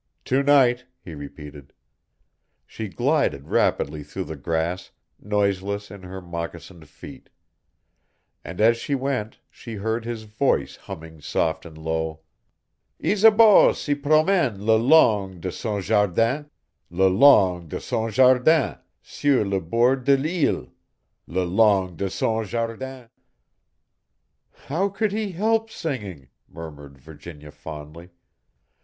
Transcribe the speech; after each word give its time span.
"To 0.25 0.41
night," 0.41 0.85
he 1.05 1.13
repeated. 1.13 1.73
She 2.65 2.87
glided 2.89 3.49
rapidly 3.49 4.01
through 4.01 4.23
the 4.23 4.35
grass, 4.35 4.89
noiseless 5.19 5.91
in 5.91 6.01
her 6.01 6.23
moccasined 6.23 6.87
feet. 6.89 7.29
And 8.43 8.59
as 8.59 8.77
she 8.77 8.95
went 8.95 9.37
she 9.51 9.75
heard 9.75 10.03
his 10.03 10.23
voice 10.23 10.75
humming 10.77 11.21
soft 11.21 11.67
and 11.67 11.77
low, 11.77 12.21
"Isabeau 12.97 13.73
s'y 13.73 13.93
promène 13.93 14.57
Le 14.57 14.75
long 14.75 15.39
de 15.39 15.51
son 15.51 15.79
jardin, 15.83 16.49
Le 16.89 17.07
long 17.07 17.67
de 17.67 17.79
son 17.79 18.09
jardin, 18.09 18.79
Sur 19.03 19.45
le 19.45 19.59
bord 19.61 20.03
de 20.03 20.17
l'île, 20.17 20.71
Le 21.27 21.43
long 21.45 21.95
de 21.95 22.09
son 22.09 22.43
jardin." 22.43 23.07
"How 24.51 24.89
could 24.89 25.11
he 25.11 25.33
help 25.33 25.69
singing," 25.69 26.29
murmured 26.49 26.97
Virginia, 26.97 27.51
fondly. 27.51 28.09